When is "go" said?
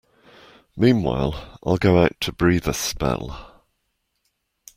1.77-2.01